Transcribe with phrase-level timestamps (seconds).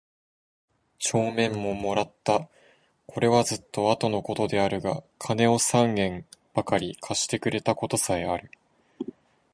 [0.97, 2.49] 帳面も貰つた。
[3.07, 8.49] 是はずつと後の事であるが金を三円許り借してくれた事さへある。